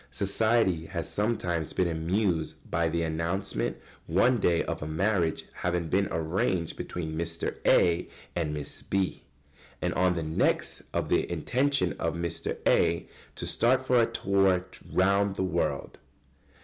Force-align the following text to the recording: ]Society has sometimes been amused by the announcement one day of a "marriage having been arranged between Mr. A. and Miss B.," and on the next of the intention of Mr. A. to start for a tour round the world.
]Society 0.09 0.87
has 0.87 1.07
sometimes 1.07 1.73
been 1.73 1.87
amused 1.87 2.55
by 2.71 2.89
the 2.89 3.03
announcement 3.03 3.77
one 4.07 4.39
day 4.39 4.63
of 4.63 4.81
a 4.81 4.87
"marriage 4.87 5.45
having 5.53 5.89
been 5.89 6.07
arranged 6.09 6.75
between 6.75 7.15
Mr. 7.15 7.57
A. 7.67 8.09
and 8.35 8.51
Miss 8.51 8.81
B.," 8.81 9.21
and 9.79 9.93
on 9.93 10.15
the 10.15 10.23
next 10.23 10.81
of 10.91 11.07
the 11.09 11.31
intention 11.31 11.93
of 11.99 12.15
Mr. 12.15 12.57
A. 12.65 13.07
to 13.35 13.45
start 13.45 13.79
for 13.79 14.01
a 14.01 14.07
tour 14.07 14.65
round 14.91 15.35
the 15.35 15.43
world. 15.43 15.99